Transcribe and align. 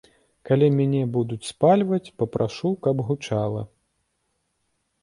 Калі 0.49 0.69
мяне 0.77 1.01
будуць 1.17 1.45
спальваць, 1.51 2.13
папрашу, 2.23 2.73
каб 2.89 2.95
гучала. 3.11 3.65